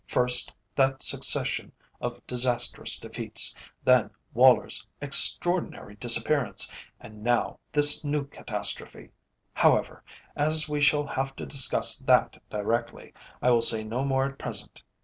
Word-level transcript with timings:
First, 0.07 0.51
that 0.73 1.03
succession 1.03 1.71
of 1.99 2.25
disastrous 2.25 2.99
defeats, 2.99 3.53
then 3.83 4.09
Woller's 4.33 4.87
extraordinary 4.99 5.93
disappearance, 5.93 6.71
and 6.99 7.21
now 7.23 7.59
this 7.71 8.03
new 8.03 8.25
catastrophe. 8.25 9.11
However, 9.53 10.03
as 10.35 10.67
we 10.67 10.81
shall 10.81 11.05
have 11.05 11.35
to 11.35 11.45
discuss 11.45 11.99
that 11.99 12.41
directly, 12.49 13.13
I 13.43 13.51
will 13.51 13.61
say 13.61 13.83
no 13.83 14.03
more 14.03 14.25
at 14.25 14.39
present. 14.39 14.81